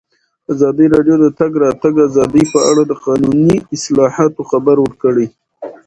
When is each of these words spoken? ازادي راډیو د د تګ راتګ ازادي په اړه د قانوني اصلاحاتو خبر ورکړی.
ازادي 0.53 0.85
راډیو 0.93 1.15
د 1.19 1.23
د 1.23 1.27
تګ 1.39 1.51
راتګ 1.63 1.93
ازادي 2.07 2.43
په 2.53 2.59
اړه 2.69 2.83
د 2.87 2.93
قانوني 3.05 3.55
اصلاحاتو 3.75 4.41
خبر 4.51 4.75
ورکړی. 4.81 5.27